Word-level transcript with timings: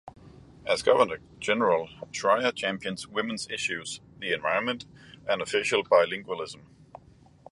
As 0.65 0.81
governor 0.81 1.19
general, 1.39 1.87
Schreyer 2.11 2.51
championed 2.55 3.05
women's 3.11 3.47
issues, 3.51 4.01
the 4.17 4.33
environment, 4.33 4.87
and 5.29 5.43
official 5.43 5.83
bilingualism. 5.83 6.61